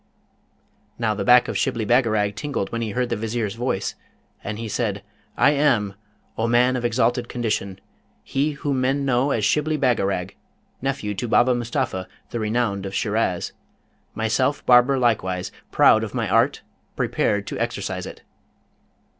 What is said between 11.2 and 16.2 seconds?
Baba Mustapha, the renowned of Shiraz; myself barber likewise, proud of